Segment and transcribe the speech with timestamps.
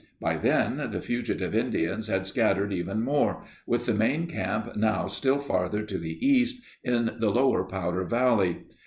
[0.19, 5.37] By then the fugitive Indians had scattered even more, with the main camp now still
[5.37, 8.63] farther to the east, in the lower Powder Valley.